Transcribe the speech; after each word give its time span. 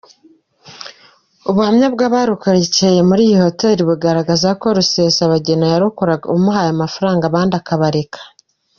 Ubuhamya 1.49 1.87
bw’ 1.93 2.01
abarokokeye 2.07 2.99
muri 3.09 3.21
iyi 3.27 3.37
hoteli 3.43 3.81
bugaragaza 3.89 4.49
ko 4.61 4.65
Rusesabagina 4.77 5.65
yarokoraga 5.73 6.25
umuhaye 6.35 6.69
amafaranga 6.75 7.23
abandi 7.27 7.53
akabareka. 7.61 8.19